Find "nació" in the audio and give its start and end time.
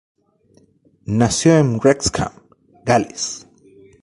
1.05-1.59